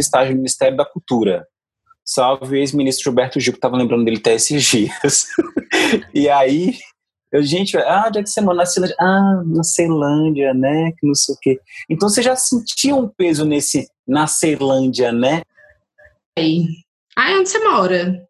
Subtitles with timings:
[0.00, 1.46] estágio no Ministério da Cultura.
[2.04, 5.28] Salve o ex-ministro Gilberto Gil, que estava lembrando dele até esses dias.
[6.12, 6.74] e aí,
[7.32, 8.58] eu, gente, ah, onde é que você mora?
[8.58, 8.96] Na Ceilândia.
[9.00, 10.92] Ah, na Ceilândia, né?
[10.98, 11.60] Que não sei o quê.
[11.88, 15.42] Então você já sentiu um peso nesse, na Ceilândia, né?
[16.38, 16.66] Aí.
[17.16, 18.28] Ah, onde você mora?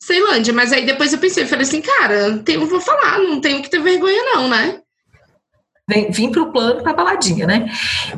[0.00, 3.68] Ceilândia, mas aí depois eu pensei, falei assim, cara, eu vou falar, não tenho que
[3.68, 4.80] ter vergonha não, né?
[5.88, 7.68] Vim, vim pro plano pra baladinha, né?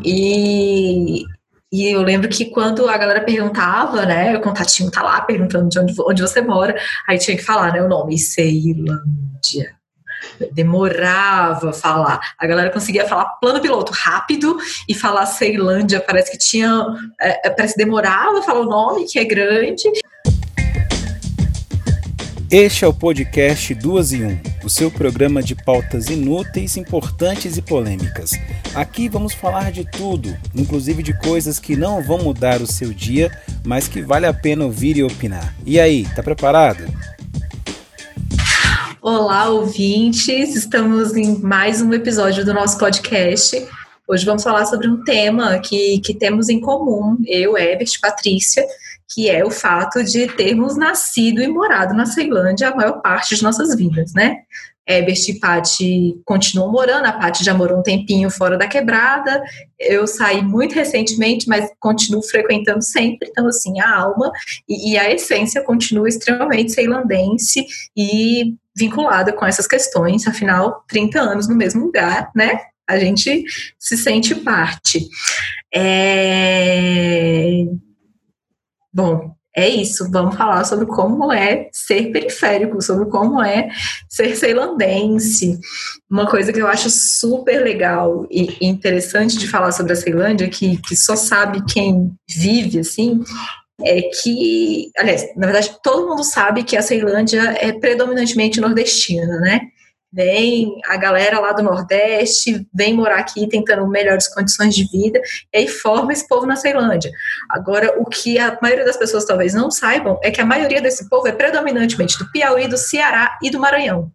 [0.04, 1.24] E,
[1.72, 5.78] e eu lembro que quando a galera perguntava, né, o contatinho tá lá perguntando de
[5.78, 6.76] onde, onde você mora,
[7.08, 9.74] aí tinha que falar, né, o nome, Ceilândia.
[10.52, 12.20] Demorava falar.
[12.38, 14.56] A galera conseguia falar plano piloto rápido
[14.88, 16.00] e falar Ceilândia.
[16.00, 16.84] Parece que tinha.
[17.20, 19.84] É, parece que demorava falar o nome, que é grande.
[22.50, 27.62] Este é o podcast Duas e Um, o seu programa de pautas inúteis, importantes e
[27.62, 28.32] polêmicas.
[28.74, 33.30] Aqui vamos falar de tudo, inclusive de coisas que não vão mudar o seu dia,
[33.64, 35.54] mas que vale a pena ouvir e opinar.
[35.64, 36.84] E aí, tá preparado?
[39.00, 40.56] Olá, ouvintes!
[40.56, 43.64] Estamos em mais um episódio do nosso podcast.
[44.08, 48.66] Hoje vamos falar sobre um tema que, que temos em comum, eu, Ebert, Patrícia,
[49.08, 53.42] que é o fato de termos nascido e morado na Ceilândia a maior parte de
[53.42, 54.38] nossas vidas, né?
[54.88, 59.42] Ebert e Paty continuam morando, a Paty já morou um tempinho fora da quebrada,
[59.78, 64.30] eu saí muito recentemente, mas continuo frequentando sempre, então assim, a alma
[64.68, 67.66] e, e a essência continua extremamente ceilandense
[67.96, 72.60] e vinculada com essas questões, afinal, 30 anos no mesmo lugar, né?
[72.88, 73.42] A gente
[73.78, 75.08] se sente parte.
[75.74, 77.64] É...
[78.96, 80.10] Bom, é isso.
[80.10, 83.68] Vamos falar sobre como é ser periférico, sobre como é
[84.08, 85.60] ser ceilandense.
[86.10, 90.78] Uma coisa que eu acho super legal e interessante de falar sobre a Ceilândia, que,
[90.78, 93.22] que só sabe quem vive assim,
[93.84, 99.60] é que, aliás, na verdade, todo mundo sabe que a Ceilândia é predominantemente nordestina, né?
[100.16, 105.20] Vem a galera lá do Nordeste, vem morar aqui tentando melhores condições de vida,
[105.52, 107.12] e aí forma esse povo na Ceilândia.
[107.50, 111.06] Agora, o que a maioria das pessoas talvez não saibam é que a maioria desse
[111.10, 114.10] povo é predominantemente do Piauí, do Ceará e do Maranhão.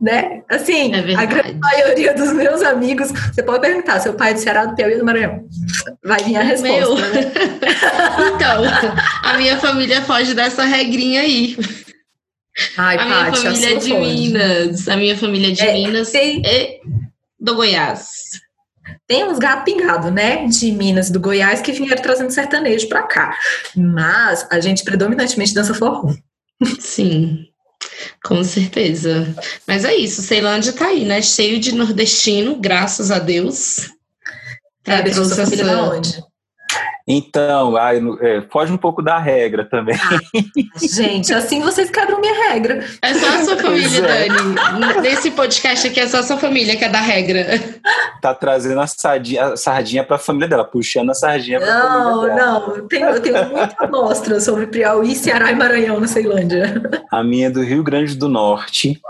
[0.00, 0.40] Né?
[0.48, 4.40] Assim, é a grande maioria dos meus amigos, você pode perguntar, seu pai é do
[4.40, 5.44] Ceará, do Piauí e do Maranhão.
[6.02, 6.74] Vai vir a resposta.
[6.74, 6.94] Meu.
[6.96, 7.32] Né?
[8.34, 8.62] então,
[9.24, 11.54] a minha família foge dessa regrinha aí.
[12.76, 14.88] Ai, a minha Pátio, família é de Minas.
[14.88, 16.42] A minha família é de é, Minas tem...
[16.44, 16.80] e
[17.38, 18.10] do Goiás.
[19.06, 20.46] Tem uns gato pingado, né?
[20.46, 23.36] De Minas e do Goiás que vieram trazendo sertanejo pra cá.
[23.76, 26.12] Mas a gente predominantemente dança forró.
[26.78, 27.46] Sim.
[28.22, 29.34] Com certeza.
[29.66, 31.22] Mas é isso, Ceilândia tá aí, né?
[31.22, 33.90] Cheio de nordestino, graças a Deus.
[34.86, 35.82] É, é sua família essa...
[35.82, 36.29] onde?
[37.12, 39.96] Então, ai, é, foge um pouco da regra também.
[39.96, 42.84] Ah, gente, assim vocês quebram minha regra.
[43.02, 44.28] É só a sua família, é.
[44.28, 45.00] Dani.
[45.02, 47.46] Nesse podcast aqui é só a sua família que é da regra.
[48.22, 52.34] Tá trazendo a sardinha, a sardinha pra família dela, puxando a sardinha pra não, família
[52.36, 52.60] dela.
[52.60, 52.88] Não, não.
[52.88, 56.80] Tenho, tenho muita amostra sobre Piauí, Ceará e Maranhão na Ceilândia.
[57.10, 59.00] A minha é do Rio Grande do Norte.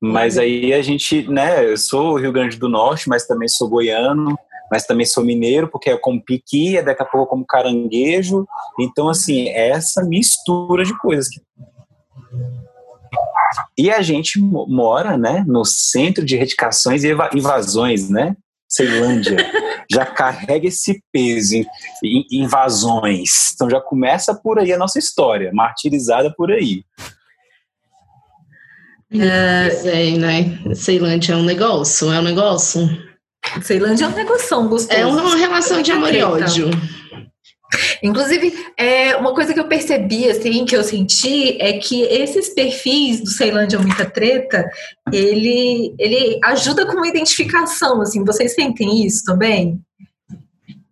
[0.00, 4.38] Mas aí a gente, né, eu sou Rio Grande do Norte, mas também sou goiano
[4.72, 8.46] mas também sou mineiro, porque é como piqui, é daqui a pouco como caranguejo.
[8.80, 11.28] Então, assim, é essa mistura de coisas.
[13.76, 18.34] E a gente mora, né, no centro de retificações e invasões, né?
[18.66, 19.36] Ceilândia
[19.92, 21.56] já carrega esse peso
[22.02, 23.52] em invasões.
[23.54, 26.82] Então já começa por aí a nossa história, martirizada por aí.
[29.12, 30.74] É, né?
[30.74, 33.11] Ceilândia é um negócio, é um negócio.
[33.62, 35.00] Ceilândia é um negócio gostoso.
[35.00, 36.70] É uma relação de amor e ódio.
[38.02, 43.20] Inclusive, é, uma coisa que eu percebi, assim, que eu senti, é que esses perfis
[43.20, 44.68] do Ceilândia Muita Treta,
[45.12, 49.80] ele, ele ajuda com a identificação, assim, vocês sentem isso também?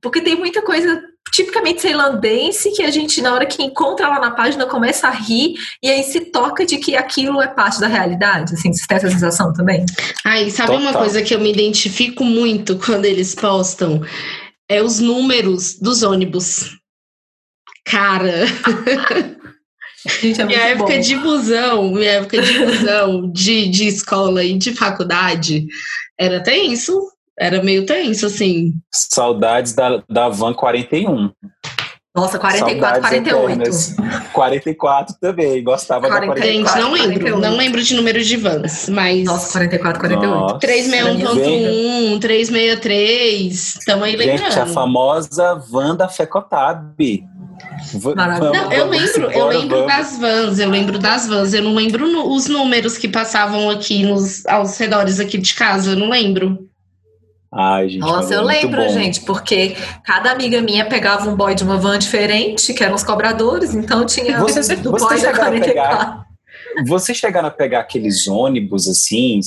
[0.01, 1.03] Porque tem muita coisa
[1.33, 5.55] tipicamente ceilandense que a gente, na hora que encontra lá na página, começa a rir
[5.83, 8.55] e aí se toca de que aquilo é parte da realidade.
[8.55, 9.85] Assim, você tem essa sensação também?
[10.25, 10.83] Ai, sabe Total.
[10.83, 14.03] uma coisa que eu me identifico muito quando eles postam?
[14.69, 16.77] É os números dos ônibus.
[17.85, 18.47] Cara.
[20.21, 21.01] Gente, é minha época bom.
[21.01, 25.67] de busão, minha época de busão de, de escola e de faculdade
[26.19, 26.99] era tenso
[27.41, 28.75] era meio tenso, assim.
[28.93, 31.31] Saudades da, da Van 41.
[32.15, 33.51] Nossa, 44, Saudades 48.
[33.51, 33.97] Eternas.
[34.33, 36.53] 44 também, gostava 44, da 44.
[36.53, 37.41] Gente, não lembro, 48.
[37.41, 39.25] não lembro de números de vans, mas...
[39.25, 40.59] Nossa, 44, 48.
[40.59, 44.39] 361.1, 363, estamos aí lembrando.
[44.41, 47.25] Gente, a famosa van da Fecotab.
[48.17, 48.53] Maravilha.
[48.53, 52.35] Não, eu lembro, eu lembro das vans, eu lembro das vans, eu não lembro no,
[52.35, 56.70] os números que passavam aqui nos aos redores aqui de casa, eu não lembro.
[57.53, 58.89] Ai, gente, Nossa, eu lembro, bom.
[58.89, 63.03] gente, porque cada amiga minha pegava um boy de uma van diferente, que eram os
[63.03, 65.61] cobradores, então tinha vocês, do vocês boy da 44.
[65.61, 66.27] Pegar,
[66.87, 69.41] vocês chegaram a pegar aqueles ônibus assim,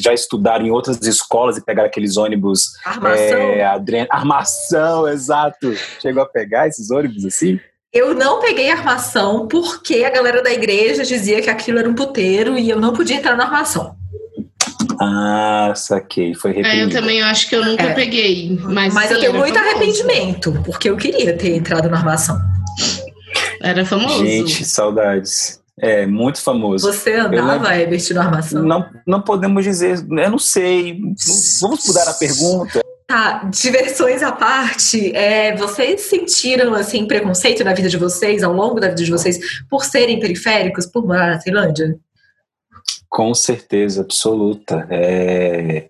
[0.00, 2.66] já estudaram em outras escolas e pegaram aqueles ônibus.
[2.84, 3.38] Armação.
[3.38, 4.06] É, adren...
[4.10, 5.74] Armação, exato.
[6.00, 7.58] Chegou a pegar esses ônibus assim?
[7.90, 12.58] Eu não peguei armação porque a galera da igreja dizia que aquilo era um puteiro
[12.58, 13.97] e eu não podia entrar na armação.
[15.00, 16.34] Ah, saquei.
[16.34, 16.80] Foi reprimido.
[16.80, 17.94] É, eu também acho que eu nunca é.
[17.94, 18.58] peguei.
[18.62, 19.76] Mas, mas sim, eu tenho muito famoso.
[19.76, 22.38] arrependimento, porque eu queria ter entrado na armação.
[23.62, 24.24] Era famoso.
[24.24, 25.60] Gente, saudades.
[25.80, 26.92] É, muito famoso.
[26.92, 28.62] Você andava, Ebert, na armação?
[28.62, 30.98] Não, não podemos dizer, eu não sei.
[31.60, 32.80] Vamos mudar a pergunta.
[33.06, 38.78] Tá, diversões à parte, é, vocês sentiram assim preconceito na vida de vocês, ao longo
[38.78, 39.38] da vida de vocês,
[39.70, 41.96] por serem periféricos, por morar na Tailândia?
[43.08, 44.86] Com certeza absoluta.
[44.90, 45.88] É,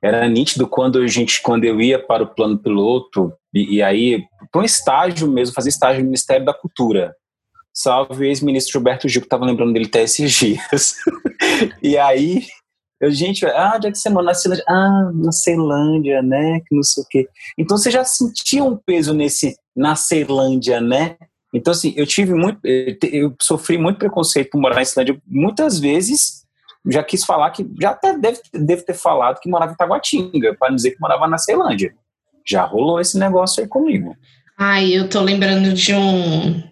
[0.00, 4.24] era nítido quando a gente, quando eu ia para o plano piloto e, e aí
[4.52, 7.14] para um estágio mesmo, fazer estágio no Ministério da Cultura.
[7.72, 10.96] Salve o ex-ministro Gilberto Gil, que estava lembrando dele até esses dias.
[11.82, 12.44] e aí,
[13.00, 14.08] eu, gente, ah, onde é que você?
[14.08, 14.64] Na Ceilândia.
[14.68, 16.60] Ah, na Ceilândia, né?
[16.60, 17.28] Que não sei o quê.
[17.58, 21.16] Então você já sentia um peso nesse, na Ceilândia, né?
[21.52, 26.39] Então, assim, eu tive muito, eu sofri muito preconceito por morar na Ceilândia muitas vezes
[26.86, 30.74] já quis falar que, já até deve, deve ter falado que morava em Taguatinga, para
[30.74, 31.94] dizer que morava na Ceilândia.
[32.46, 34.16] Já rolou esse negócio aí comigo.
[34.58, 36.62] Ai, eu tô lembrando de um.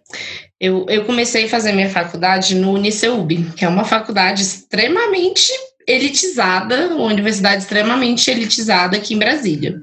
[0.60, 5.52] Eu, eu comecei a fazer minha faculdade no Uniceub, que é uma faculdade extremamente
[5.86, 9.80] elitizada, uma universidade extremamente elitizada aqui em Brasília.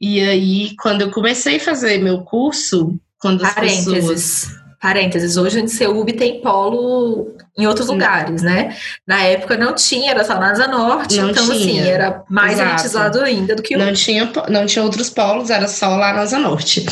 [0.00, 3.94] E aí, quando eu comecei a fazer meu curso, quando as Parênteses.
[3.94, 8.76] pessoas parênteses, hoje a Uniceup tem polo em outros lugares, né?
[9.06, 11.82] Na época não tinha, era só na Asa Norte, não então assim, tinha.
[11.82, 12.70] assim, era mais Exato.
[12.70, 13.78] elitizado ainda do que o...
[13.78, 16.84] Não tinha, não tinha outros polos, era só lá na Asa Norte.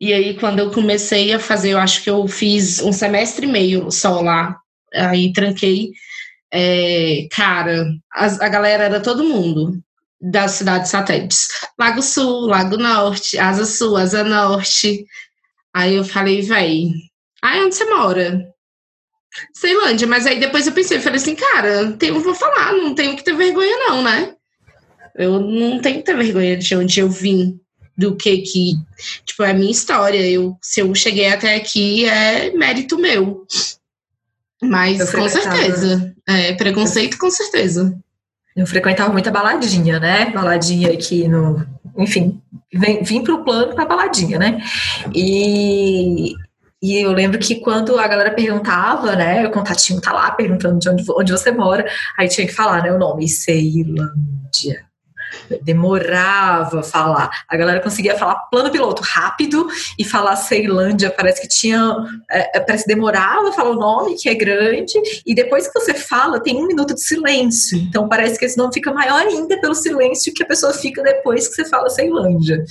[0.00, 3.50] E aí, quando eu comecei a fazer, eu acho que eu fiz um semestre e
[3.50, 4.56] meio só lá,
[4.94, 5.90] aí tranquei,
[6.52, 9.80] é, cara, a, a galera era todo mundo
[10.20, 11.48] das cidades satélites.
[11.78, 15.06] Lago Sul, Lago Norte, Asa Sul, Asa Norte.
[15.72, 16.90] Aí eu falei, véi,
[17.42, 18.52] ah, onde você mora?
[19.54, 23.16] Ceilândia, mas aí depois eu pensei, eu falei assim, cara, tenho, vou falar, não tenho
[23.16, 24.34] que ter vergonha não, né?
[25.14, 27.60] Eu não tenho que ter vergonha de onde eu vim,
[27.96, 28.72] do que que,
[29.24, 33.46] tipo, é a minha história, eu, se eu cheguei até aqui é mérito meu.
[34.62, 37.96] Mas com certeza, é, preconceito com certeza.
[38.56, 40.30] Eu frequentava muita baladinha, né?
[40.30, 41.64] Baladinha aqui no,
[41.96, 42.40] enfim,
[42.72, 44.58] vim, vim para o plano para baladinha, né?
[45.14, 46.34] E
[46.82, 50.88] e eu lembro que quando a galera perguntava, né, o contatinho tá lá perguntando de
[50.88, 51.86] onde, onde você mora,
[52.18, 54.86] aí tinha que falar, né, o nome, Ceilândia.
[55.62, 57.30] Demorava falar.
[57.48, 59.68] A galera conseguia falar plano piloto rápido
[59.98, 61.10] e falar Ceilândia.
[61.10, 61.96] Parece que tinha.
[62.30, 64.94] É, é parece que demorava falar o nome, que é grande,
[65.24, 67.78] e depois que você fala, tem um minuto de silêncio.
[67.78, 71.46] Então parece que esse nome fica maior ainda pelo silêncio que a pessoa fica depois
[71.46, 72.64] que você fala Ceilândia.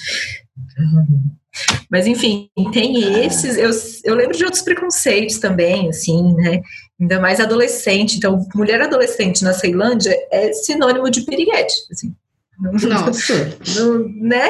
[1.90, 3.58] Mas, enfim, tem esses.
[3.58, 3.72] Eu,
[4.04, 6.62] eu lembro de outros preconceitos também, assim, né?
[7.00, 8.18] Ainda mais adolescente.
[8.18, 12.14] Então, mulher adolescente na Ceilândia é sinônimo de piriguete, assim.
[12.60, 13.58] Nossa.
[13.80, 14.50] No, né?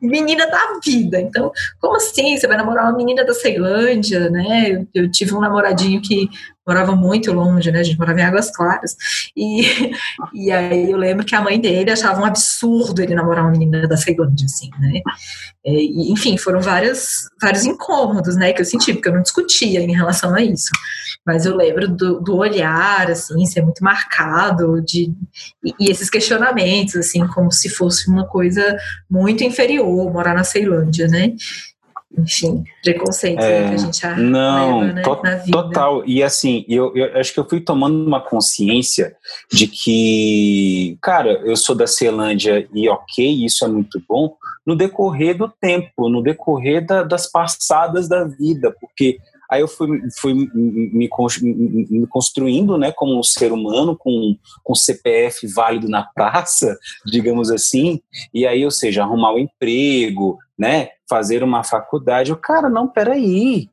[0.00, 1.20] Menina da vida.
[1.20, 2.36] Então, como assim?
[2.36, 4.70] Você vai namorar uma menina da Ceilândia, né?
[4.70, 6.28] Eu, eu tive um namoradinho que
[6.68, 7.80] morava muito longe, né?
[7.80, 8.94] A gente morava em Águas Claras.
[9.34, 9.62] E,
[10.34, 13.88] e aí eu lembro que a mãe dele achava um absurdo ele namorar uma menina
[13.88, 15.00] da Ceilândia, assim, né?
[15.64, 18.52] É, e, enfim, foram vários, vários incômodos, né?
[18.52, 20.70] Que eu senti, porque eu não discutia em relação a isso.
[21.26, 25.12] Mas eu lembro do, do olhar, assim, ser muito marcado, de,
[25.64, 28.76] e, e esses questionamentos, assim, como se fosse uma coisa
[29.10, 31.34] muito inferior morar na Ceilândia, né?
[32.16, 35.52] enfim, preconceito é, que a gente já não, leva, né, to na vida.
[35.52, 36.02] Total.
[36.06, 39.14] E assim, eu, eu acho que eu fui tomando uma consciência
[39.52, 44.34] de que, cara, eu sou da Ceilândia e ok, isso é muito bom,
[44.66, 49.18] no decorrer do tempo, no decorrer da, das passadas da vida, porque
[49.50, 49.88] Aí eu fui,
[50.18, 51.08] fui me, me,
[52.08, 58.00] construindo, né, como um ser humano, com, com CPF válido na praça, digamos assim.
[58.32, 62.32] E aí, ou seja, arrumar um emprego, né, fazer uma faculdade.
[62.32, 63.70] O cara, não, peraí.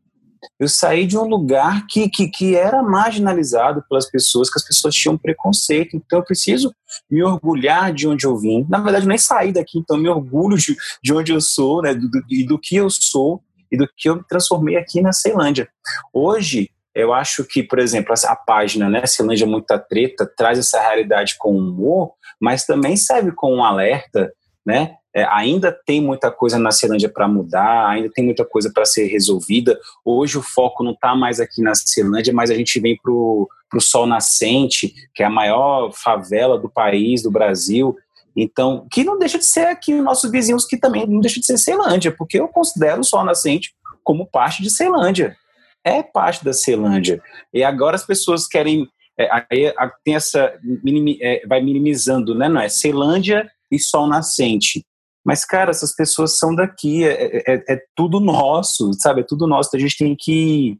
[0.59, 4.95] Eu saí de um lugar que, que, que era marginalizado pelas pessoas, que as pessoas
[4.95, 5.97] tinham preconceito.
[5.97, 6.73] Então eu preciso
[7.09, 8.65] me orgulhar de onde eu vim.
[8.69, 12.09] Na verdade, nem saí daqui, então me orgulho de, de onde eu sou, né, do,
[12.09, 13.41] do, e do que eu sou
[13.75, 15.67] e do que eu me transformei aqui na Ceilândia.
[16.13, 21.35] Hoje, eu acho que, por exemplo, a página, né, Ceilândia Muita Treta, traz essa realidade
[21.37, 24.31] com humor, mas também serve como um alerta,
[24.65, 24.95] né?
[25.13, 29.07] É, ainda tem muita coisa na Ceilândia para mudar, ainda tem muita coisa para ser
[29.07, 29.79] resolvida.
[30.03, 33.47] Hoje o foco não está mais aqui na Ceilândia, mas a gente vem para o
[33.79, 37.95] Sol Nascente, que é a maior favela do país, do Brasil,
[38.35, 41.45] então, que não deixa de ser aqui os nossos vizinhos, que também não deixa de
[41.45, 43.73] ser Ceilândia, porque eu considero o Sol Nascente
[44.03, 45.37] como parte de Ceilândia.
[45.83, 47.21] É parte da Ceilândia.
[47.53, 48.87] E agora as pessoas querem.
[49.17, 49.73] É, aí
[50.03, 50.53] tem essa.
[50.83, 52.49] Minimi, é, vai minimizando, né?
[52.49, 54.83] Não é Ceilândia e Sol Nascente.
[55.23, 59.21] Mas, cara, essas pessoas são daqui, é, é, é, tudo nosso, sabe?
[59.21, 59.69] É tudo nosso.
[59.69, 60.77] Então, a gente tem que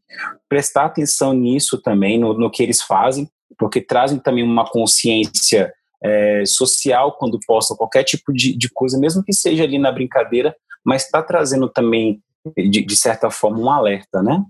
[0.48, 6.44] prestar atenção nisso também, no, no que eles fazem, porque trazem também uma consciência é,
[6.46, 11.06] social quando posta qualquer tipo de, de coisa, mesmo que seja ali na brincadeira, mas
[11.06, 12.22] está trazendo também,
[12.56, 14.44] de, de, certa forma, um alerta, né?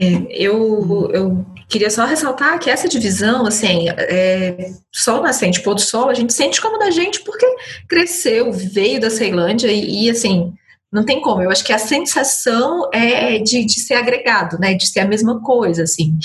[0.00, 5.80] É, eu, eu queria só ressaltar que essa divisão, assim, é, sol nascente, pôr do
[5.80, 7.46] sol, a gente sente como da gente porque
[7.88, 10.52] cresceu, veio da Ceilândia e, e assim,
[10.92, 11.42] não tem como.
[11.42, 14.74] Eu acho que a sensação é de, de ser agregado, né?
[14.74, 16.18] De ser a mesma coisa, assim.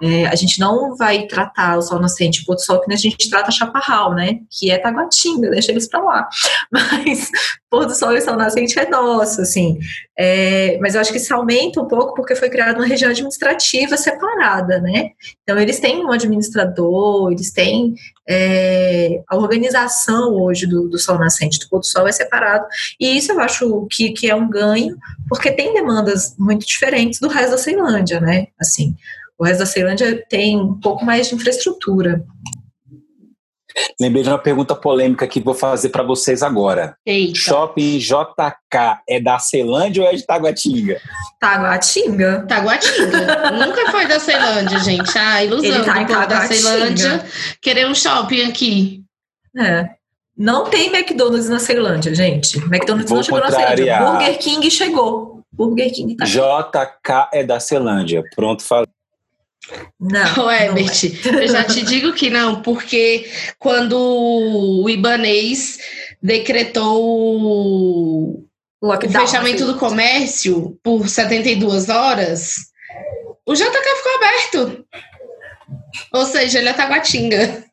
[0.00, 3.30] É, a gente não vai tratar o sol nascente pôr do sol que a gente
[3.30, 4.40] trata chaparral, né?
[4.50, 6.28] Que é Taguatinga, deixa eles para lá.
[6.70, 7.30] Mas
[7.70, 9.78] pôr do sol e sol nascente é nosso, assim.
[10.18, 13.98] É, mas eu acho que isso aumenta um pouco porque foi criada uma região administrativa
[13.98, 15.10] separada, né?
[15.42, 17.94] Então eles têm um administrador, eles têm
[18.26, 22.66] é, a organização hoje do, do sol nascente, do pôr do sol é separado.
[22.98, 24.96] E isso eu acho que, que é um ganho,
[25.28, 28.46] porque tem demandas muito diferentes do resto da Ceilândia, né?
[28.58, 28.96] Assim,
[29.38, 32.24] o resto da Ceilândia tem um pouco mais de infraestrutura.
[34.00, 36.96] Lembrei de uma pergunta polêmica que vou fazer para vocês agora.
[37.04, 37.38] Eita.
[37.38, 40.98] Shopping JK é da Ceilândia ou é de Taguatinga?
[41.38, 42.46] Taguatinga.
[42.48, 43.50] Taguatinga.
[43.52, 45.18] Nunca foi da Ceilândia, gente.
[45.18, 47.26] Ah, ilusão tá do povo da Ceilândia
[47.60, 49.02] querer um shopping aqui.
[49.58, 49.90] É.
[50.36, 52.58] Não tem McDonald's na Ceilândia, gente.
[52.58, 53.70] McDonald's Vou não chegou contrariar.
[53.70, 54.10] na Ceilândia.
[54.10, 55.40] Burger King chegou.
[55.52, 58.22] Burger King tá JK é da Ceilândia.
[58.34, 58.86] Pronto, falei.
[59.98, 60.92] Não, Herbert,
[61.24, 61.44] não é.
[61.44, 65.78] eu já te digo que não, porque quando o Ibanês
[66.22, 66.96] decretou
[68.82, 69.72] Lockdown, o fechamento assim.
[69.72, 72.54] do comércio por 72 horas,
[73.44, 74.86] o JK ficou aberto.
[76.12, 77.64] Ou seja, ele é Taguatinga.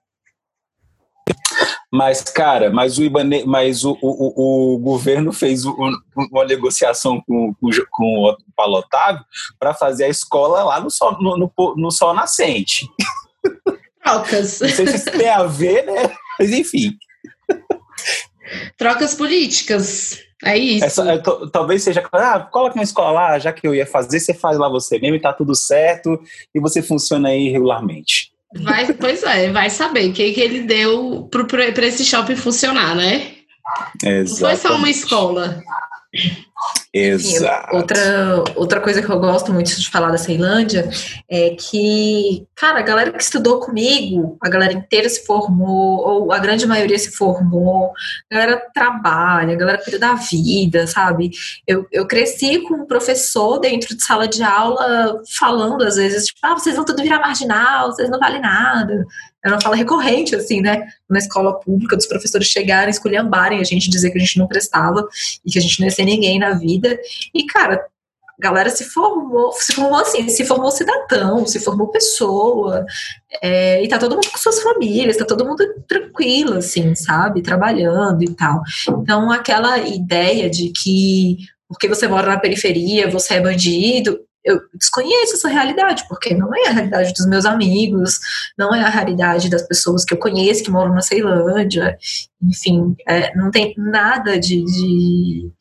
[1.91, 7.69] Mas, cara, mas o, Ibane, mas o, o, o governo fez uma negociação com, com,
[7.91, 9.23] com o Paulo Otávio
[9.59, 12.87] para fazer a escola lá no sol, no, no, no sol nascente.
[14.03, 14.59] Trocas.
[14.59, 16.15] Não sei se isso tem a ver, né?
[16.39, 16.97] Mas enfim.
[18.77, 20.19] Trocas políticas.
[20.43, 20.83] É isso.
[20.83, 24.33] Essa, é, talvez seja, ah, coloca uma escola lá, já que eu ia fazer, você
[24.33, 26.19] faz lá você mesmo e tá tudo certo
[26.53, 28.32] e você funciona aí regularmente.
[28.61, 33.31] Vai, pois é, vai saber o que, que ele deu para esse shopping funcionar, né?
[34.03, 34.41] Exato.
[34.41, 35.63] Não foi só uma escola.
[36.95, 37.75] Exato.
[37.75, 40.87] outra, outra coisa que eu gosto muito de falar da Ceilândia
[41.27, 46.37] é que, cara, a galera que estudou comigo, a galera inteira se formou, ou a
[46.37, 47.91] grande maioria se formou,
[48.31, 51.31] a galera trabalha, a galera cuida da vida, sabe?
[51.65, 56.39] Eu, eu cresci com um professor dentro de sala de aula falando às vezes, tipo,
[56.43, 59.03] ah, vocês vão tudo virar marginal, vocês não valem nada.
[59.43, 60.87] Era uma fala recorrente, assim, né?
[61.09, 65.05] Na escola pública, dos professores chegarem, esculhambarem a gente, dizer que a gente não prestava
[65.45, 66.82] e que a gente não ia ser ninguém na vida.
[67.33, 72.85] E, cara, a galera se formou, se formou assim, se formou cidadão, se formou pessoa,
[73.41, 77.41] é, e tá todo mundo com suas famílias, tá todo mundo tranquilo, assim, sabe?
[77.41, 78.61] Trabalhando e tal.
[78.89, 81.37] Então, aquela ideia de que
[81.73, 86.67] porque você mora na periferia, você é bandido, eu desconheço essa realidade, porque não é
[86.67, 88.19] a realidade dos meus amigos,
[88.57, 91.97] não é a realidade das pessoas que eu conheço que moram na Ceilândia,
[92.41, 95.51] enfim, é, não tem nada de, de,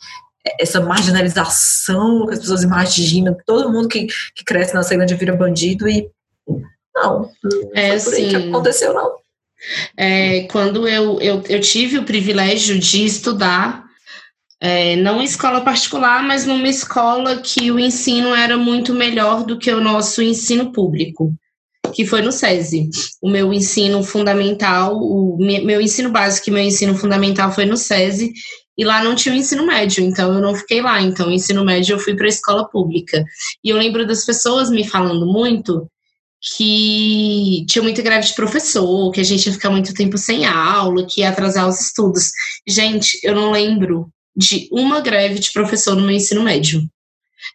[0.59, 5.89] essa marginalização que as pessoas imaginam, todo mundo que, que cresce na Ceilândia vira bandido
[5.89, 6.09] e
[6.95, 9.13] não, não é assim, que aconteceu não.
[9.97, 13.85] É, quando eu, eu, eu tive o privilégio de estudar
[14.65, 19.59] é, não em escola particular, mas numa escola que o ensino era muito melhor do
[19.59, 21.35] que o nosso ensino público,
[21.93, 22.89] que foi no SESI.
[23.21, 28.33] O meu ensino fundamental, o meu ensino básico e meu ensino fundamental foi no SESI,
[28.77, 31.01] e lá não tinha o ensino médio, então eu não fiquei lá.
[31.01, 33.25] Então, ensino médio eu fui para a escola pública.
[33.63, 35.87] E eu lembro das pessoas me falando muito
[36.57, 41.07] que tinha muita greve de professor, que a gente ia ficar muito tempo sem aula,
[41.07, 42.31] que ia atrasar os estudos.
[42.67, 46.83] Gente, eu não lembro de uma greve de professor no meu ensino médio.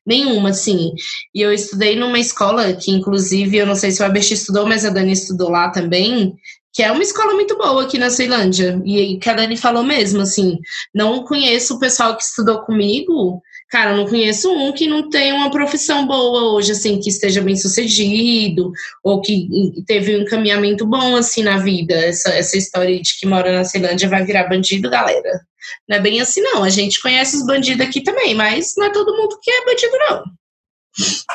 [0.06, 0.94] Nenhuma, assim.
[1.36, 4.86] E eu estudei numa escola que, inclusive, eu não sei se o Abert estudou, mas
[4.86, 6.34] a Dani estudou lá também,
[6.74, 8.80] que é uma escola muito boa aqui na Ceilândia.
[8.86, 10.60] E que a Dani falou mesmo, assim,
[10.94, 15.50] não conheço o pessoal que estudou comigo, cara, não conheço um que não tem uma
[15.50, 18.72] profissão boa hoje, assim, que esteja bem sucedido,
[19.04, 19.48] ou que
[19.86, 21.94] teve um encaminhamento bom, assim, na vida.
[21.96, 25.42] Essa, essa história de que mora na Ceilândia vai virar bandido, galera.
[25.88, 26.64] Não é bem assim, não.
[26.64, 29.98] A gente conhece os bandidos aqui também, mas não é todo mundo que é bandido,
[30.10, 30.24] não.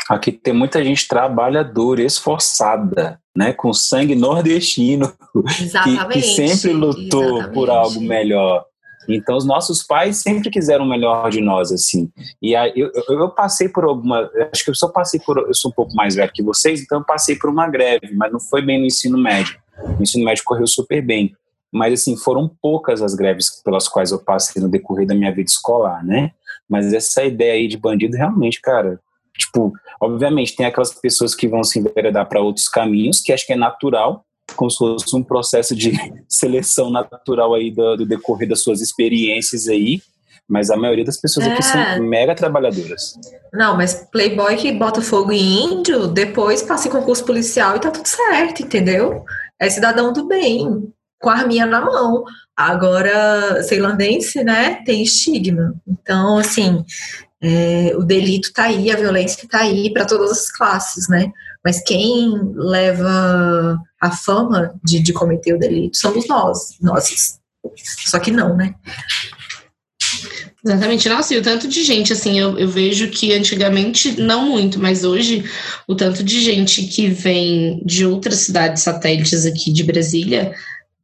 [0.09, 5.13] Aqui tem muita gente trabalhadora, esforçada, né, com sangue nordestino,
[5.57, 7.55] que, que, sempre lutou exatamente.
[7.55, 8.65] por algo melhor.
[9.09, 12.11] Então, os nossos pais sempre quiseram o melhor de nós, assim.
[12.41, 14.31] E aí, eu, eu, eu, passei por alguma.
[14.53, 15.39] Acho que eu só passei por.
[15.39, 18.33] Eu sou um pouco mais velho que vocês, então eu passei por uma greve, mas
[18.33, 19.57] não foi bem no ensino médio.
[19.99, 21.35] O ensino médio correu super bem.
[21.73, 25.49] Mas, assim, foram poucas as greves pelas quais eu passei no decorrer da minha vida
[25.49, 26.33] escolar, né?
[26.69, 29.01] Mas essa ideia aí de bandido, realmente, cara,
[29.37, 33.53] Tipo, obviamente, tem aquelas pessoas que vão se enveredar para outros caminhos, que acho que
[33.53, 34.25] é natural,
[34.55, 35.93] como se fosse um processo de
[36.29, 40.01] seleção natural aí do, do decorrer das suas experiências aí,
[40.49, 41.53] mas a maioria das pessoas é.
[41.53, 41.99] aqui são é.
[41.99, 43.15] mega trabalhadoras.
[43.53, 47.91] Não, mas playboy que bota fogo em índio, depois passa em concurso policial e tá
[47.91, 49.25] tudo certo, entendeu?
[49.59, 52.25] É cidadão do bem, com a arminha na mão.
[52.57, 55.75] Agora, ceilandense, né, tem estigma.
[55.87, 56.85] Então, assim,
[57.43, 61.33] é, o delito está aí, a violência está aí para todas as classes, né?
[61.65, 67.39] Mas quem leva a fama de, de cometer o delito somos nós, nós.
[68.07, 68.75] Só que não, né?
[70.65, 71.09] Exatamente.
[71.09, 75.03] Nossa, e o tanto de gente, assim, eu, eu vejo que antigamente, não muito, mas
[75.03, 75.45] hoje,
[75.89, 80.55] o tanto de gente que vem de outras cidades satélites aqui de Brasília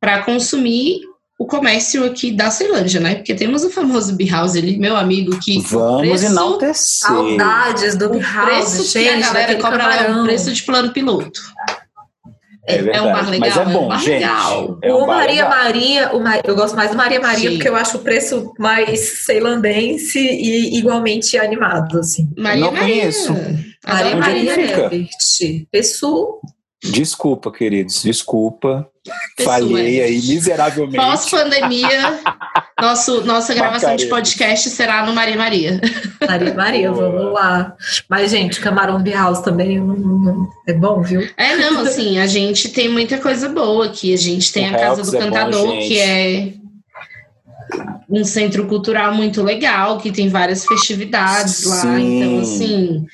[0.01, 1.01] para consumir
[1.39, 3.15] o comércio aqui da Ceilândia, né?
[3.15, 5.61] Porque temos o famoso House ali, meu amigo, que.
[5.61, 7.09] Vamos preço, enaltecer.
[7.09, 9.05] Saudades do Beehouse, gente.
[9.05, 11.41] Que a galera cobra lá o preço de plano piloto.
[12.67, 13.49] É, é, um bar legal.
[13.49, 14.11] Mas é bom, é um gente.
[14.11, 14.79] Legal.
[14.83, 15.49] É um o Maria legal.
[15.49, 17.57] Maria, o eu gosto mais do Maria Maria Sim.
[17.57, 22.29] porque eu acho o preço mais ceilandense e igualmente animado, assim.
[22.37, 22.95] Maria Não Maria.
[22.95, 23.33] conheço.
[23.87, 25.09] Maria Maria, Maria
[25.71, 26.41] Pessoa.
[26.83, 28.89] Desculpa, queridos, desculpa.
[29.43, 30.97] Falhei aí miseravelmente.
[30.97, 32.21] Pós-pandemia,
[32.81, 35.81] nosso, nossa gravação de podcast será no Maria Maria.
[36.27, 37.75] Maria Maria, vamos lá.
[38.09, 39.79] Mas, gente, Camarão de House também
[40.67, 41.29] é bom, viu?
[41.37, 44.13] É, não, assim, a gente tem muita coisa boa aqui.
[44.13, 46.53] A gente tem o a Casa do é Cantador, bom, que é
[48.09, 51.69] um centro cultural muito legal, que tem várias festividades Sim.
[51.69, 52.01] lá.
[52.01, 53.07] Então, assim,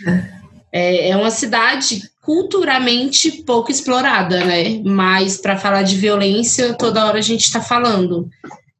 [0.73, 4.81] é, é uma cidade culturalmente pouco explorada, né?
[4.83, 8.29] Mas para falar de violência, toda hora a gente está falando.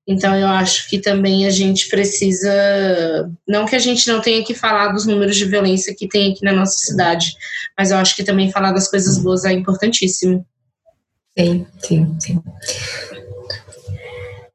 [0.07, 2.51] Então eu acho que também a gente precisa,
[3.47, 6.45] não que a gente não tenha que falar dos números de violência que tem aqui
[6.45, 7.33] na nossa cidade,
[7.79, 10.45] mas eu acho que também falar das coisas boas é importantíssimo.
[11.39, 12.43] Sim, sim, sim.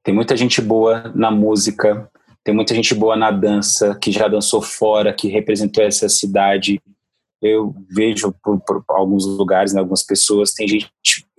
[0.04, 2.10] Tem muita gente boa na música,
[2.44, 6.80] tem muita gente boa na dança, que já dançou fora, que representou essa cidade
[7.42, 10.92] eu vejo por, por, alguns lugares, né, algumas pessoas, tem gente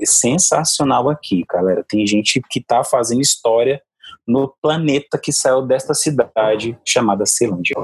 [0.04, 1.84] sensacional aqui, galera.
[1.88, 3.80] Tem gente que está fazendo história
[4.26, 7.74] no planeta que saiu desta cidade chamada Ceilândia.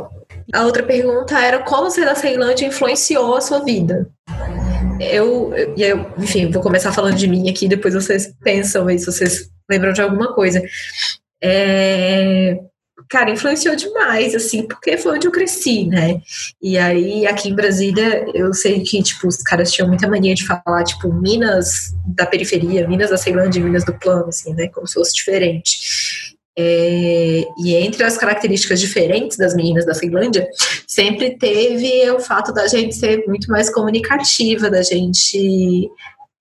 [0.54, 4.08] A outra pergunta era como ser da Ceilândia influenciou a sua vida?
[5.00, 9.50] Eu, eu, enfim, vou começar falando de mim aqui, depois vocês pensam aí se vocês
[9.70, 10.62] lembram de alguma coisa.
[11.42, 12.58] É,
[13.08, 16.20] cara, influenciou demais, assim, porque foi onde eu cresci, né?
[16.62, 20.46] E aí, aqui em Brasília, eu sei que, tipo, os caras tinham muita mania de
[20.46, 24.68] falar, tipo, Minas da periferia, Minas da Ceilândia, Minas do plano, assim, né?
[24.68, 25.78] Como se fosse diferente.
[26.58, 30.48] É, e entre as características diferentes das meninas da Finlândia,
[30.86, 35.90] sempre teve o fato da gente ser muito mais comunicativa, da gente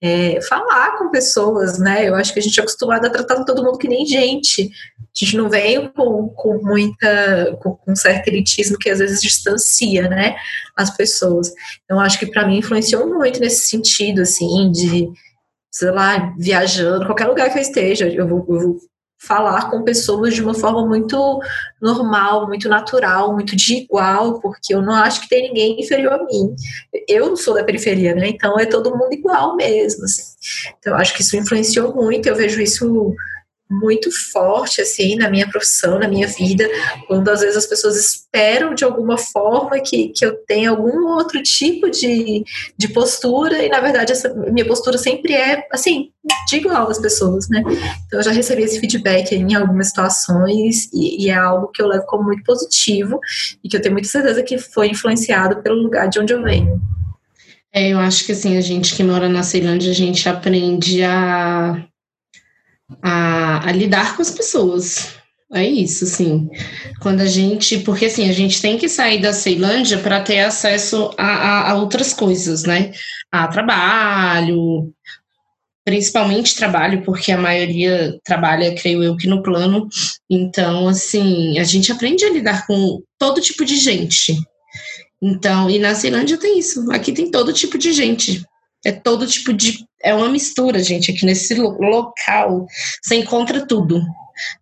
[0.02, 2.08] é, falar com pessoas, né?
[2.08, 4.70] Eu acho que a gente é acostumado a tratar todo mundo que nem gente.
[5.00, 9.22] A gente não vem com, com muita, com, com um certo elitismo que às vezes
[9.22, 10.36] distancia, né,
[10.76, 11.52] as pessoas.
[11.84, 15.10] Então, acho que para mim influenciou muito nesse sentido, assim, de,
[15.72, 18.78] sei lá, viajando, qualquer lugar que eu esteja, eu vou, eu vou
[19.18, 21.40] falar com pessoas de uma forma muito
[21.82, 26.24] normal, muito natural, muito de igual, porque eu não acho que tem ninguém inferior a
[26.26, 26.56] mim.
[27.08, 28.28] Eu sou da periferia, né?
[28.30, 30.06] Então é todo mundo igual mesmo.
[30.06, 30.24] Assim.
[30.80, 32.28] Então eu acho que isso influenciou muito.
[32.28, 33.16] Eu vejo isso
[33.70, 36.70] muito forte assim na minha profissão, na minha vida,
[37.08, 41.42] quando às vezes as pessoas esperam de alguma forma que, que eu tenha algum outro
[41.42, 42.44] tipo de,
[42.78, 46.10] de postura e na verdade essa minha postura sempre é assim,
[46.48, 47.64] de igual às pessoas, né?
[48.06, 51.88] Então eu já recebi esse feedback em algumas situações e, e, é algo que eu
[51.88, 53.20] levo como muito positivo
[53.64, 56.80] e que eu tenho muita certeza que foi influenciado pelo lugar de onde eu venho.
[57.74, 61.86] É, eu acho que assim, a gente que mora na Ceilândia, a gente aprende a
[63.02, 65.16] a, a lidar com as pessoas.
[65.54, 66.50] É isso, assim.
[67.02, 67.80] Quando a gente.
[67.80, 71.76] Porque, assim, a gente tem que sair da Ceilândia para ter acesso a, a, a,
[71.76, 72.92] outras coisas, né?
[73.32, 74.92] A trabalho,
[75.86, 79.88] principalmente trabalho, porque a maioria trabalha, creio eu, que no plano.
[80.30, 84.36] Então, assim, a gente aprende a lidar com todo tipo de gente.
[85.22, 86.92] Então, e na Ceilândia tem isso.
[86.92, 88.44] Aqui tem todo tipo de gente.
[88.84, 89.86] É todo tipo de.
[90.06, 92.68] É uma mistura, gente, aqui nesse local.
[93.02, 94.02] Você encontra tudo.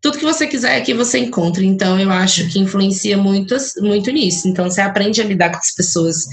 [0.02, 1.64] Tudo que você quiser aqui você encontra.
[1.64, 4.48] Então, eu acho que influencia muito, muito nisso.
[4.48, 6.26] Então, você aprende a lidar com as pessoas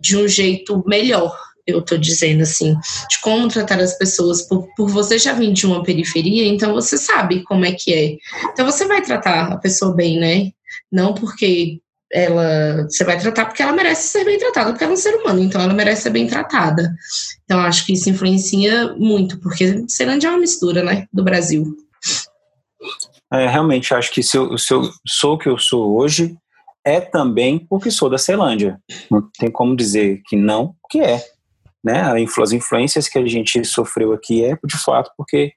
[0.00, 2.74] de um jeito melhor eu tô dizendo assim,
[3.08, 6.98] de como tratar as pessoas, por, por você já vir de uma periferia, então você
[6.98, 8.16] sabe como é que é.
[8.52, 10.50] Então você vai tratar a pessoa bem, né?
[10.90, 11.80] Não porque
[12.12, 15.14] ela você vai tratar porque ela merece ser bem tratada, porque ela é um ser
[15.14, 16.94] humano, então ela merece ser bem tratada.
[17.44, 21.74] Então acho que isso influencia muito, porque Ceilândia é uma mistura, né, do Brasil.
[23.32, 26.36] É, realmente acho que se eu, se eu sou o que eu sou hoje
[26.84, 28.78] é também porque sou da Ceilândia.
[29.10, 31.24] Não tem como dizer que não, que é.
[31.82, 32.02] Né?
[32.02, 35.52] As influências que a gente sofreu aqui é de fato porque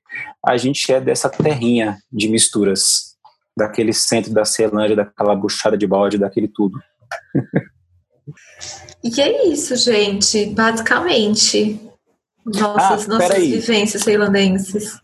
[0.45, 3.14] a gente é dessa terrinha de misturas
[3.57, 6.79] daquele centro da Ceilândia, daquela buchada de balde, daquele tudo.
[9.03, 11.79] E é isso, gente, basicamente.
[12.45, 14.99] Nossas, ah, nossas vivências ceilandenses.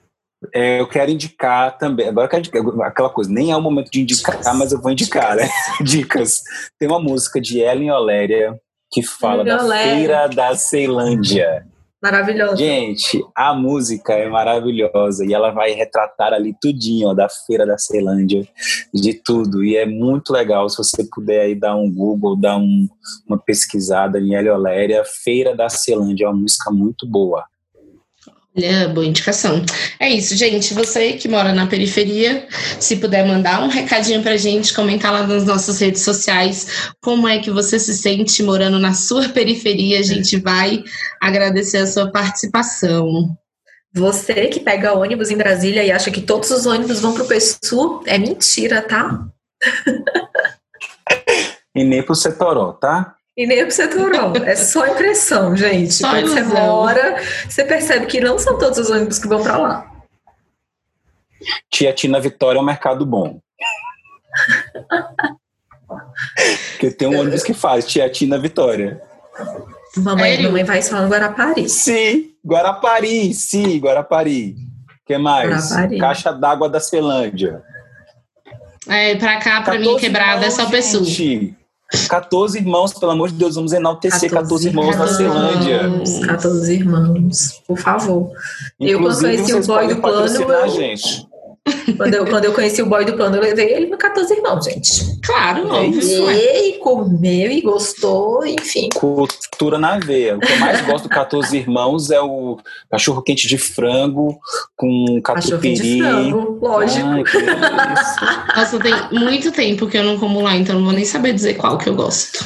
[0.54, 2.08] É, eu quero indicar também.
[2.08, 4.92] Agora eu quero indicar aquela coisa, nem é o momento de indicar, mas eu vou
[4.92, 5.48] indicar, né?
[5.82, 6.42] Dicas.
[6.80, 8.60] Tem uma música de Ellen Oléria
[8.92, 9.96] que fala Ellen da Oléria.
[9.96, 11.68] Feira da Ceilândia.
[12.02, 12.58] Maravilhosa.
[12.58, 17.78] Gente, a música é maravilhosa e ela vai retratar ali tudinho, ó, da feira da
[17.78, 18.48] Ceilândia,
[18.92, 19.64] de tudo.
[19.64, 22.90] E é muito legal se você puder aí dar um Google, dar um,
[23.28, 27.46] uma pesquisada em Oléria, Feira da Ceilândia, é uma música muito boa.
[28.56, 29.64] Olha, boa indicação.
[29.98, 30.74] É isso, gente.
[30.74, 32.46] Você que mora na periferia,
[32.80, 37.40] se puder mandar um recadinho pra gente, comentar lá nas nossas redes sociais como é
[37.40, 40.84] que você se sente morando na sua periferia, a gente vai
[41.22, 43.36] agradecer a sua participação.
[43.94, 48.04] Você que pega ônibus em Brasília e acha que todos os ônibus vão pro PSU,
[48.06, 49.28] é mentira, tá?
[51.76, 53.16] e nem pro Setoró, tá?
[53.38, 54.34] E nem pro setorão.
[54.46, 55.94] É só impressão, gente.
[55.94, 56.44] Só Quando ilusão.
[56.44, 57.16] você mora,
[57.48, 59.92] você percebe que não são todos os ônibus que vão para lá.
[61.70, 63.40] Tia Tina Vitória é um mercado bom.
[66.72, 69.02] Porque tem um ônibus que faz Tia Tina Vitória.
[69.98, 71.68] Mamãe, mamãe vai só no Guarapari.
[71.68, 74.52] Sim, Guarapari, sim, Guarapari.
[74.52, 75.72] O que mais?
[75.72, 75.98] Guarapari.
[75.98, 77.62] Caixa d'água da Celândia.
[78.88, 81.04] É, pra cá, pra mim, quebrada é só pessoa.
[82.10, 85.82] 14 irmãos, pelo amor de Deus, vamos enaltecer 14, 14 irmãos, na Ceilândia.
[86.26, 88.32] 14 irmãos, por favor.
[88.80, 90.28] Inclusive, eu, quando conheci o boy do plano.
[90.28, 91.31] Eu, gente.
[91.98, 94.66] Quando eu, quando eu conheci o boy do plano, eu levei ele no 14 irmãos,
[94.66, 95.20] gente.
[95.22, 98.90] Claro, é E comeu e gostou, enfim.
[98.96, 100.38] Cultura na veia.
[100.38, 102.58] O que eu mais gosto do 14 irmãos é o
[102.90, 104.40] cachorro quente de frango
[104.76, 105.76] com catupiry.
[105.76, 107.08] Cachorro de frango, lógico.
[107.08, 111.34] Ai, Nossa, tem muito tempo que eu não como lá, então não vou nem saber
[111.34, 112.44] dizer qual que eu gosto.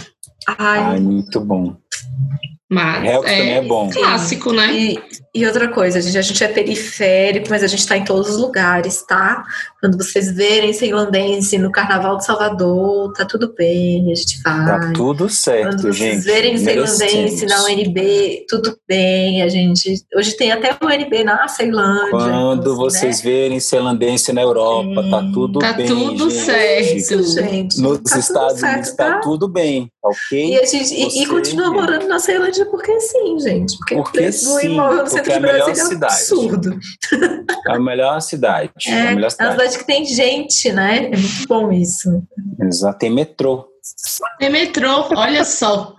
[0.48, 1.76] Ai, Ai muito bom.
[2.76, 3.90] Mas é, também é bom.
[3.90, 4.74] clássico, né?
[4.74, 5.00] E,
[5.34, 8.30] e outra coisa, a gente, a gente é periférico, mas a gente está em todos
[8.30, 9.44] os lugares, tá?
[9.82, 14.66] Quando vocês verem ceilandense no Carnaval de Salvador, tá tudo bem, a gente vai.
[14.66, 16.22] Tá tudo certo, Quando gente.
[16.22, 20.06] vocês verem ceilandense na UNB, tudo bem, a gente...
[20.16, 22.12] Hoje tem até o UNB na Ceilândia.
[22.12, 23.32] Quando assim, vocês né?
[23.32, 26.46] verem ceilandense na Europa, tá tudo tá bem, Tá tudo gente.
[26.46, 27.24] certo.
[27.24, 27.82] gente.
[27.82, 29.14] Nos tá Estados Unidos tá?
[29.14, 29.20] tá?
[29.20, 30.54] tudo bem, ok?
[30.54, 33.78] E, a gente, e, e continua morando na Ceilândia porque sim, gente.
[33.78, 36.14] Porque, porque sim, imóvel no centro é a melhor cidade.
[36.14, 36.80] É absurdo.
[37.68, 38.72] É a melhor cidade.
[38.88, 39.50] É, a melhor cidade.
[39.50, 41.06] É uma cidade que tem gente, né?
[41.06, 42.24] É muito bom isso.
[42.62, 43.68] Exato, tem metrô.
[44.40, 45.95] Tem metrô, olha só.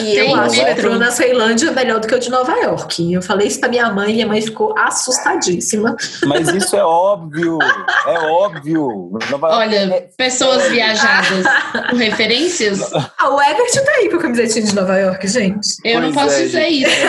[0.00, 3.12] E eu acho o metrô na Ceilândia melhor do que o de Nova York.
[3.12, 5.96] Eu falei isso pra minha mãe e minha mãe ficou assustadíssima.
[6.24, 7.58] Mas isso é óbvio,
[8.06, 9.18] é óbvio.
[9.30, 10.08] Nova Olha, é...
[10.16, 11.44] pessoas viajadas
[11.90, 12.92] com referências.
[13.18, 15.76] Ah, o Everett tá aí com a camisetinha de Nova York, gente.
[15.84, 16.82] Eu pois não posso é, dizer gente.
[16.82, 17.06] isso.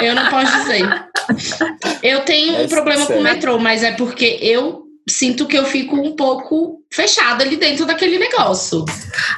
[0.00, 1.06] Eu não posso dizer.
[2.02, 3.14] Eu tenho é um problema sério.
[3.14, 7.56] com o metrô, mas é porque eu sinto que eu fico um pouco fechada ali
[7.56, 8.84] dentro daquele negócio.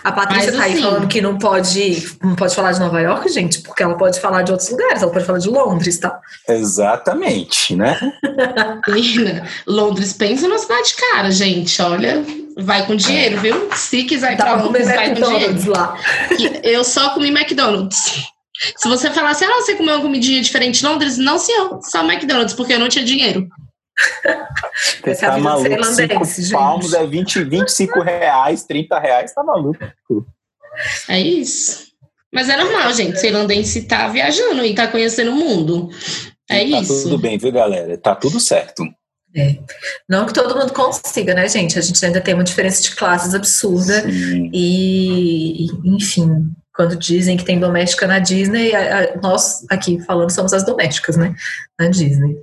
[0.02, 3.00] A Patrícia Mas, tá aí assim, falando que não pode, não pode falar de Nova
[3.00, 6.18] York, gente, porque ela pode falar de outros lugares, ela pode falar de Londres, tá?
[6.48, 7.98] Exatamente, né?
[8.88, 12.24] Menina, Londres pensa numa cidade cara, gente, olha,
[12.58, 13.68] vai com dinheiro, viu?
[13.74, 15.70] Se quiser ir pra Londres, vai com dinheiro.
[15.70, 15.96] Lá.
[16.62, 18.24] Eu só comi McDonald's.
[18.76, 22.04] Se você falar assim, ah, você comeu uma comidinha diferente em Londres, não, senhor, só
[22.04, 23.48] McDonald's, porque eu não tinha dinheiro.
[25.04, 29.78] Você tá maluco, cinco palmos é 20, 25 reais, 30 reais, tá maluco.
[31.08, 31.84] É isso.
[32.32, 33.20] Mas é normal, gente.
[33.20, 35.88] Celandense tá viajando e tá conhecendo o mundo.
[36.50, 36.94] É tá isso.
[36.96, 37.96] Tá tudo bem, viu, galera?
[37.96, 38.84] Tá tudo certo.
[39.36, 39.58] É.
[40.08, 41.78] Não que todo mundo consiga, né, gente?
[41.78, 44.02] A gente ainda tem uma diferença de classes absurda.
[44.02, 44.50] Sim.
[44.52, 50.52] E, enfim, quando dizem que tem doméstica na Disney, a, a, nós aqui falando somos
[50.52, 51.34] as domésticas, né?
[51.78, 52.36] Na Disney.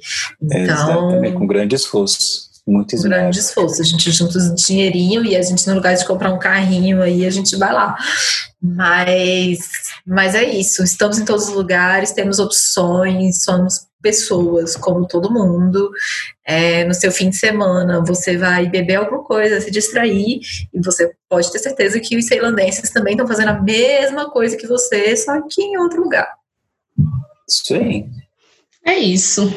[0.51, 2.49] É, então, exatamente, com grande esforço.
[2.65, 3.09] Muito esforço.
[3.09, 3.81] grande esforço.
[3.81, 7.25] A gente junta um dinheirinho e a gente, no lugar de comprar um carrinho, aí
[7.25, 7.97] a gente vai lá.
[8.61, 9.59] Mas,
[10.05, 10.83] mas é isso.
[10.83, 15.91] Estamos em todos os lugares, temos opções, somos pessoas, como todo mundo.
[16.45, 20.41] É, no seu fim de semana, você vai beber alguma coisa, se distrair,
[20.73, 24.67] e você pode ter certeza que os ceilandenses também estão fazendo a mesma coisa que
[24.67, 26.29] você, só que em outro lugar.
[27.47, 28.05] Isso aí.
[28.85, 29.53] É isso.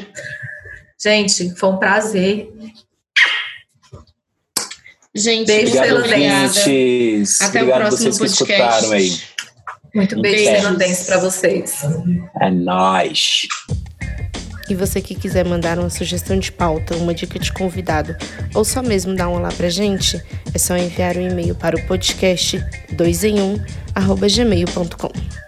[1.01, 2.51] Gente, foi um prazer.
[5.15, 6.59] Gente, beijo obrigado,
[7.41, 8.93] Até obrigado o próximo podcast.
[8.93, 9.35] Aí.
[9.95, 11.83] Muito beijo ceilandense para vocês.
[12.41, 13.47] É nóis.
[14.69, 18.17] E você que quiser mandar uma sugestão de pauta, uma dica de convidado
[18.55, 20.23] ou só mesmo dar um olá pra gente,
[20.53, 23.57] é só enviar um e-mail para o podcast 2 em 1
[23.95, 25.44] gmail.com.